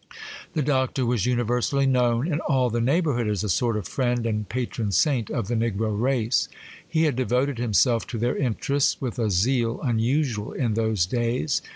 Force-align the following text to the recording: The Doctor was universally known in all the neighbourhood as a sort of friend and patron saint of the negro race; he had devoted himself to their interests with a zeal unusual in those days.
The 0.53 0.63
Doctor 0.63 1.05
was 1.05 1.27
universally 1.27 1.85
known 1.85 2.27
in 2.27 2.39
all 2.39 2.71
the 2.71 2.81
neighbourhood 2.81 3.27
as 3.27 3.43
a 3.43 3.49
sort 3.49 3.77
of 3.77 3.87
friend 3.87 4.25
and 4.25 4.49
patron 4.49 4.91
saint 4.91 5.29
of 5.29 5.47
the 5.47 5.53
negro 5.53 5.95
race; 5.95 6.47
he 6.87 7.03
had 7.03 7.15
devoted 7.15 7.59
himself 7.59 8.07
to 8.07 8.17
their 8.17 8.35
interests 8.35 8.99
with 8.99 9.19
a 9.19 9.29
zeal 9.29 9.79
unusual 9.83 10.53
in 10.53 10.73
those 10.73 11.05
days. 11.05 11.61